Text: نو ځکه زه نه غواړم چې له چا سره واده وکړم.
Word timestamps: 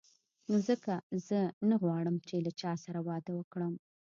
نو 0.49 0.55
ځکه 0.67 0.93
زه 1.27 1.39
نه 1.69 1.75
غواړم 1.81 2.15
چې 2.27 2.35
له 2.45 2.51
چا 2.61 2.71
سره 2.83 2.99
واده 3.07 3.31
وکړم. 3.35 3.73